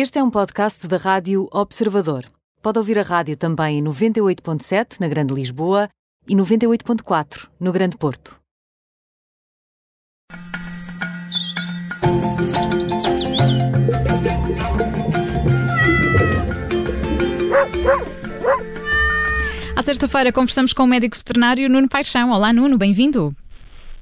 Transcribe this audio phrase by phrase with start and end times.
[0.00, 2.24] Este é um podcast da Rádio Observador.
[2.62, 5.88] Pode ouvir a rádio também em 98.7 na Grande Lisboa
[6.24, 8.38] e 98.4 no Grande Porto.
[19.74, 22.30] À sexta-feira conversamos com o médico veterinário Nuno Paixão.
[22.30, 23.34] Olá, Nuno, bem-vindo.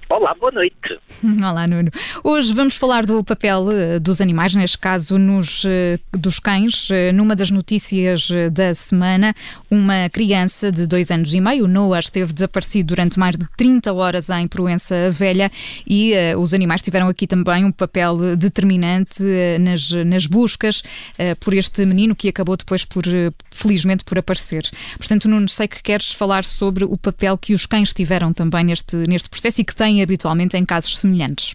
[0.08, 0.76] Olá, boa noite.
[1.44, 1.90] Olá, Nuno.
[2.22, 6.88] Hoje vamos falar do papel eh, dos animais, neste caso nos, eh, dos cães.
[6.92, 9.34] Eh, numa das notícias da semana,
[9.68, 14.30] uma criança de dois anos e meio, Noah, esteve desaparecido durante mais de 30 horas
[14.30, 15.50] em Proença Velha
[15.84, 21.36] e uh, os animais tiveram aqui também um papel determinante uh, nas, nas buscas uh,
[21.40, 23.04] por este menino que acabou depois por,
[23.50, 24.68] felizmente, por aparecer.
[24.98, 28.96] Portanto, Nuno, sei que queres falar sobre o papel que os cães tiveram também neste,
[29.08, 31.54] neste processo e que têm habitualmente em casos semelhantes.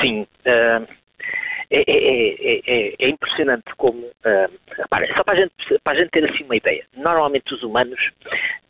[0.00, 0.26] Sim.
[0.46, 0.86] Uh,
[1.70, 3.98] é, é, é, é, impressionante como.
[3.98, 4.86] Uh, só
[5.24, 6.84] para a, gente, para a gente ter assim uma ideia.
[6.96, 7.98] Normalmente os humanos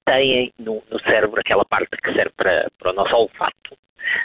[0.05, 3.77] têm no, no cérebro aquela parte que serve para, para o nosso olfato.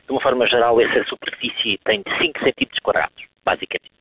[0.05, 3.91] De uma forma geral, essa superfície tem 5 centímetros quadrados, basicamente.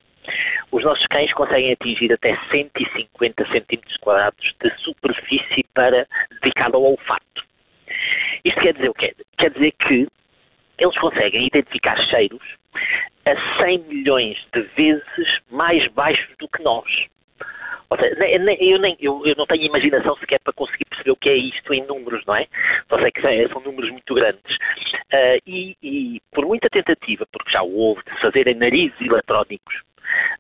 [0.73, 6.07] Os nossos cães conseguem atingir até 150 centímetros quadrados de superfície para
[6.43, 7.36] dedicada ao olfato.
[8.45, 9.15] Isto quer dizer o quê?
[9.39, 10.07] Quer dizer que
[10.79, 12.43] eles conseguem identificar cheiros
[13.25, 16.87] a 100 milhões de vezes mais baixos do que nós.
[17.89, 21.31] Ou seja, eu, nem, eu, eu, não tenho imaginação sequer para conseguir perceber o que
[21.31, 22.47] é isto em números, não é?
[22.89, 24.57] Só sei que são, são números muito grandes.
[25.13, 29.83] Uh, e, e, por muita tentativa, porque já houve de fazerem narizes eletrónicos,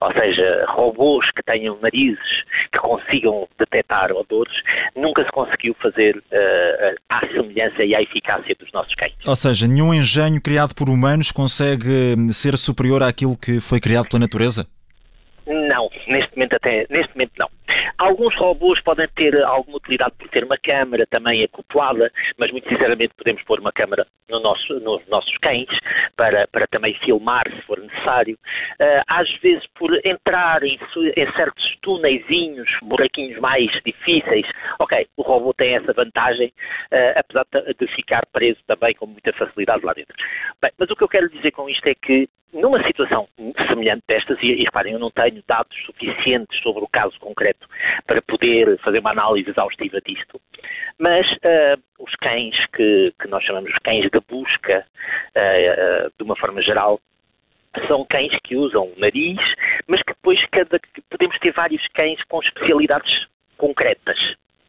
[0.00, 4.54] ou seja, robôs que tenham narizes que consigam detectar odores,
[4.94, 9.14] nunca se conseguiu fazer uh, à semelhança e à eficácia dos nossos cães.
[9.26, 14.08] Ou seja, nenhum engenho criado por humanos consegue hum, ser superior àquilo que foi criado
[14.08, 14.66] pela natureza?
[15.46, 17.48] Não, neste momento até neste momento não.
[17.98, 23.14] Alguns robôs podem ter alguma utilidade por ter uma câmara também acoplada, mas muito sinceramente
[23.16, 25.68] podemos pôr uma câmara no nosso, nos nossos cães
[26.16, 28.38] para, para também filmar se for necessário.
[28.80, 30.78] Uh, às vezes por entrar em,
[31.16, 34.46] em certos túneizinhos, buraquinhos mais difíceis,
[34.78, 37.46] ok, o robô tem essa vantagem, uh, apesar
[37.78, 40.14] de ficar preso também com muita facilidade lá dentro.
[40.60, 43.28] Bem, mas o que eu quero dizer com isto é que numa situação
[43.68, 47.68] semelhante destas, e, e reparem, eu não tenho dados suficientes sobre o caso concreto
[48.06, 50.40] para poder fazer uma análise exaustiva disto,
[50.98, 54.84] mas uh, os cães que, que, nós chamamos de cães de busca,
[55.36, 57.00] uh, uh, de uma forma geral,
[57.86, 59.38] são cães que usam nariz,
[59.86, 60.80] mas que depois cada,
[61.10, 63.26] podemos ter vários cães com especialidades
[63.58, 64.18] concretas.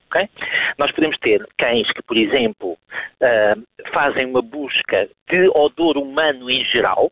[0.08, 0.30] Okay?
[0.78, 6.64] Nós podemos ter cães que, por exemplo, uh, fazem uma busca de odor humano em
[6.66, 7.12] geral,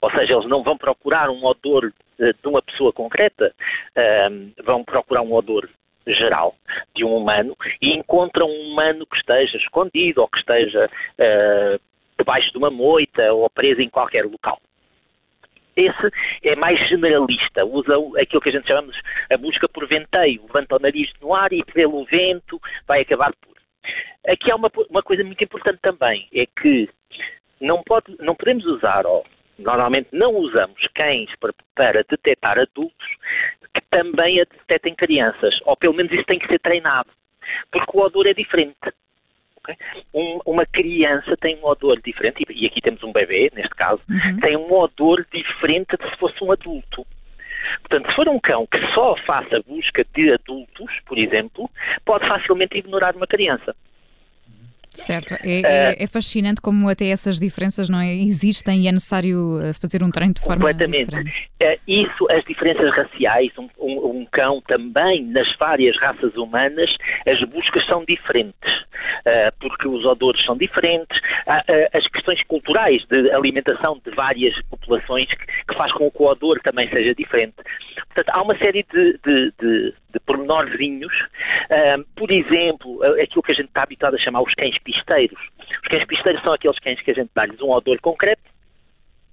[0.00, 3.52] ou seja, eles não vão procurar um odor uh, de uma pessoa concreta,
[3.96, 5.68] uh, vão procurar um odor
[6.06, 6.54] geral
[6.94, 10.88] de um humano e encontram um humano que esteja escondido ou que esteja
[12.16, 14.60] debaixo de uma moita ou preso em qualquer local.
[15.76, 16.10] Esse
[16.42, 18.98] é mais generalista, usa aquilo que a gente chamamos
[19.30, 22.58] a busca por venteio, levanta o nariz no ar e pelo vento
[22.88, 23.54] vai acabar por.
[24.26, 26.88] Aqui há uma, uma coisa muito importante também, é que
[27.60, 29.04] não, pode, não podemos usar,
[29.58, 33.06] normalmente não usamos cães para, para detectar adultos
[33.74, 37.10] que também a detectem crianças, ou pelo menos isso tem que ser treinado,
[37.70, 38.76] porque o odor é diferente.
[39.58, 39.76] Okay?
[40.14, 44.40] Um, uma criança tem um odor diferente, e aqui temos um bebê, neste caso, uhum.
[44.40, 47.06] tem um odor diferente de se fosse um adulto.
[47.80, 51.68] Portanto, se for um cão que só faça busca de adultos, por exemplo,
[52.04, 53.74] pode facilmente ignorar uma criança.
[54.96, 59.60] Certo, é, é, é, fascinante como até essas diferenças não é, existem e é necessário
[59.60, 61.48] eh, fazer um treino de forma diferente.
[61.60, 66.90] É, isso, as diferenças raciais, um, um, um, cão também, nas várias raças humanas,
[67.26, 68.72] as buscas são diferentes,
[69.26, 75.28] uh, porque os odores são diferentes, uh, as questões culturais de alimentação de várias populações
[75.28, 77.54] que, que, faz com que o odor também seja diferente.
[78.06, 81.12] Portanto, há uma série de, de, de de pormenorzinhos.
[81.70, 85.38] Uh, por exemplo, aquilo que a gente está habituado a chamar os cães pisteiros.
[85.58, 88.42] Os cães pisteiros são aqueles cães que a gente dá-lhes um odor concreto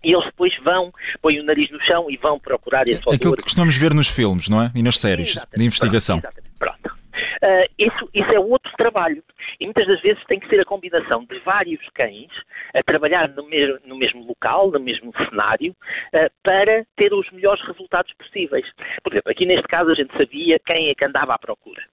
[0.03, 3.13] e eles depois vão, põem o nariz no chão e vão procurar esse odor.
[3.13, 4.71] Aquilo que costumamos ver nos filmes, não é?
[4.75, 6.19] E nas séries exatamente, de investigação.
[6.19, 7.03] Pronto, exatamente, pronto.
[7.43, 9.23] Uh, isso, isso é outro trabalho.
[9.59, 12.31] E muitas das vezes tem que ser a combinação de vários cães
[12.73, 17.61] a trabalhar no mesmo, no mesmo local, no mesmo cenário, uh, para ter os melhores
[17.65, 18.65] resultados possíveis.
[19.03, 21.83] Por exemplo, aqui neste caso a gente sabia quem é que andava à procura.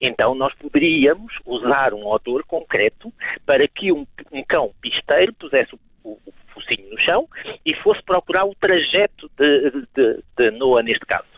[0.00, 3.12] Então nós poderíamos usar um odor concreto
[3.44, 7.28] para que um, um cão pisteiro pusesse o, o, o focinho no chão
[7.64, 11.35] e fosse procurar o trajeto de, de, de Noah neste caso.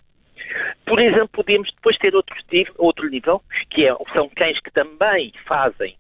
[0.89, 2.35] Por exemplo, podemos depois ter outro,
[2.79, 5.97] outro nível, que é, são cães que também fazem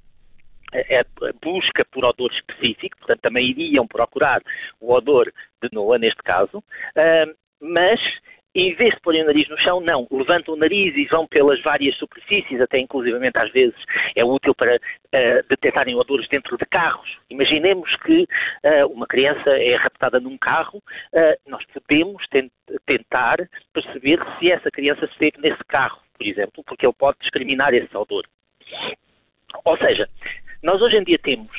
[0.73, 4.43] a busca por odor específico, portanto também iriam procurar
[4.81, 5.33] o odor
[5.63, 6.63] de Noa neste caso,
[7.61, 8.01] mas
[8.61, 11.63] em vez de porem o nariz no chão, não, levantam o nariz e vão pelas
[11.63, 13.77] várias superfícies, até inclusivamente às vezes
[14.17, 17.19] é útil para uh, detectarem odores dentro de carros.
[17.31, 22.51] Imaginemos que uh, uma criança é raptada num carro, uh, nós podemos tent
[22.85, 23.39] tentar
[23.73, 28.25] perceber se essa criança esteve nesse carro, por exemplo, porque ele pode discriminar esse odor.
[29.65, 30.09] Ou seja,
[30.63, 31.51] nós hoje em dia temos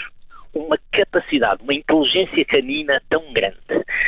[0.54, 3.57] uma capacidade, uma inteligência canina tão grande.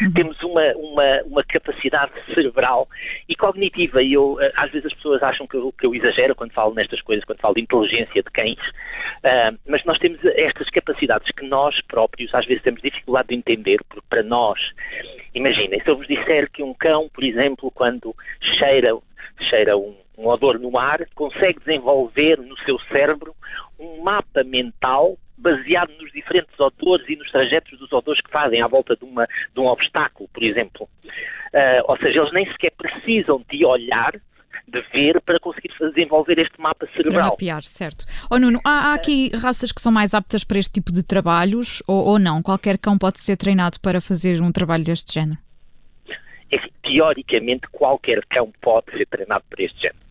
[0.01, 0.13] Uhum.
[0.13, 2.87] Temos uma, uma, uma capacidade cerebral
[3.29, 4.01] e cognitiva.
[4.01, 6.73] E eu, eh, às vezes as pessoas acham que eu, que eu exagero quando falo
[6.73, 11.45] nestas coisas, quando falo de inteligência de cães, uh, mas nós temos estas capacidades que
[11.45, 14.59] nós próprios às vezes temos dificuldade de entender, porque para nós,
[15.35, 18.15] imaginem, se eu vos disser que um cão, por exemplo, quando
[18.57, 18.97] cheira,
[19.49, 23.35] cheira um, um odor no ar, consegue desenvolver no seu cérebro
[23.81, 28.67] um mapa mental baseado nos diferentes odores e nos trajetos dos odores que fazem à
[28.67, 30.87] volta de, uma, de um obstáculo, por exemplo.
[31.03, 34.13] Uh, ou seja, eles nem sequer precisam de olhar
[34.67, 37.31] de ver para conseguir desenvolver este mapa cerebral.
[37.31, 38.05] mapear, certo.
[38.29, 41.83] Oh, Nuno, há, há, aqui raças que são mais aptas para este tipo de trabalhos
[41.87, 42.41] ou, ou não?
[42.41, 45.39] Qualquer cão pode ser treinado para fazer um trabalho deste género?
[46.51, 50.10] É, teoricamente, qualquer cão pode ser treinado para este género.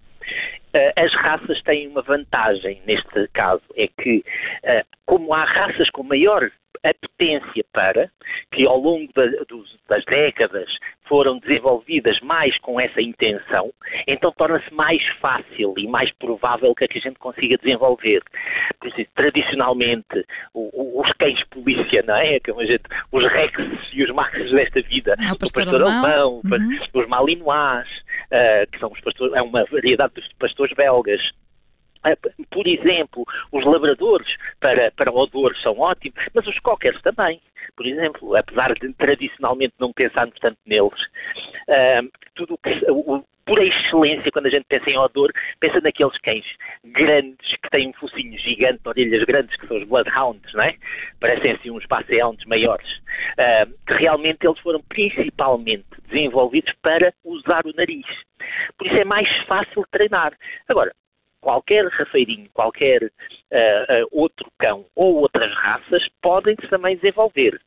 [0.75, 4.19] Uh, as raças têm uma vantagem neste caso, é que,
[4.65, 6.51] uh, como há raças com maior
[6.83, 8.11] apetência para,
[8.53, 10.69] que ao longo da, dos, das décadas
[11.07, 13.73] foram desenvolvidas mais com essa intenção,
[14.07, 18.23] então torna-se mais fácil e mais provável que a gente consiga desenvolver.
[18.81, 20.25] Por isso, tradicionalmente,
[20.55, 22.39] o, o, os cães polícia, não é?
[22.41, 25.83] Como a gente, os rexes e os maxes desta vida, é o pastor, o pastor
[25.83, 26.79] alemão, alemão uhum.
[26.95, 27.89] os malinois,
[28.71, 31.21] que são os pastores, é uma variedade dos pastores belgas,
[32.03, 32.17] ah,
[32.51, 34.29] por exemplo, os labradores
[34.59, 37.41] para, para odores são ótimos, mas os cockers também.
[37.77, 41.01] Por exemplo, apesar de tradicionalmente não pensarmos tanto neles,
[41.69, 46.45] uh, tudo que, o, por excelência, quando a gente pensa em odor, pensa naqueles cães
[46.85, 50.77] grandes que têm um focinho gigante, orelhas grandes, que são os bloodhounds, não é?
[51.19, 52.89] Parecem assim uns passeantes maiores.
[53.33, 58.07] Uh, que realmente eles foram principalmente desenvolvidos para usar o nariz.
[58.79, 60.33] Por isso é mais fácil treinar.
[60.69, 60.93] Agora,
[61.41, 67.61] qualquer rafeirinho, qualquer uh, uh, outro cão ou outras raças podem também desenvolver.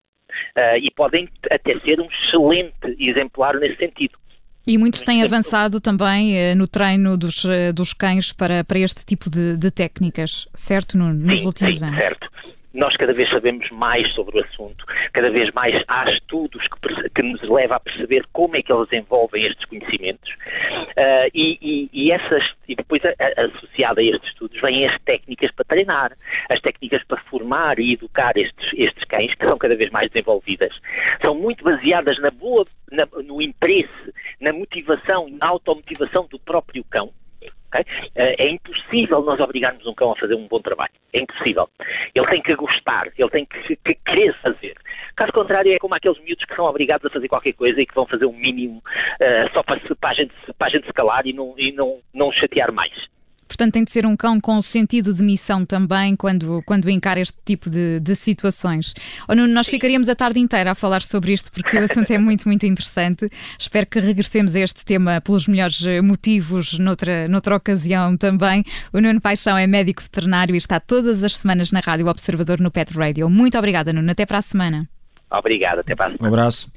[0.57, 4.17] Uh, e podem até ser um excelente exemplar nesse sentido.
[4.65, 7.45] E muitos têm avançado também no treino dos,
[7.75, 10.97] dos cães para, para este tipo de, de técnicas, certo?
[10.97, 11.99] No, nos sim, últimos sim, anos.
[11.99, 12.29] Certo
[12.73, 14.83] nós cada vez sabemos mais sobre o assunto,
[15.13, 18.89] cada vez mais há estudos que, que nos levam a perceber como é que eles
[18.89, 24.27] desenvolvem estes conhecimentos uh, e, e, e, essas, e depois a, a, associada a estes
[24.29, 26.11] estudos vêm as técnicas para treinar,
[26.51, 30.73] as técnicas para formar e educar estes, estes cães, que são cada vez mais desenvolvidas.
[31.21, 34.12] São muito baseadas na boa, na, no interesse,
[34.43, 37.11] na motivação e na automotivação do próprio cão
[37.73, 37.85] Okay?
[38.15, 40.91] Eh, é impossível nós obrigarmos um cão a fazer um bom trabalho.
[41.11, 41.67] É impossível.
[42.13, 44.75] Ele tem que gostar, ele tem que, que querer fazer.
[45.15, 47.95] Caso contrário, é como aqueles miúdos que são obrigados a fazer qualquer coisa e que
[47.95, 50.93] vão fazer o um mínimo uh, só para, para, a gente, para a gente se
[50.93, 52.93] calar e não, e não, não chatear mais.
[53.53, 57.37] Portanto, tem de ser um cão com sentido de missão também quando, quando encara este
[57.45, 58.95] tipo de, de situações.
[59.29, 62.17] Oh, Nuno, nós ficaríamos a tarde inteira a falar sobre isto porque o assunto é
[62.17, 63.29] muito, muito interessante.
[63.59, 68.65] Espero que regressemos a este tema pelos melhores motivos noutra, noutra ocasião também.
[68.91, 72.71] O Nuno Paixão é médico veterinário e está todas as semanas na Rádio Observador no
[72.71, 73.29] Pet Radio.
[73.29, 74.09] Muito obrigada, Nuno.
[74.09, 74.89] Até para a semana.
[75.31, 76.27] Obrigado, até para a semana.
[76.27, 76.71] Um abraço.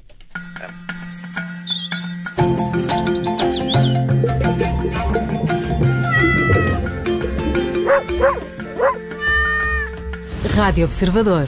[10.55, 11.47] Rádio Observador.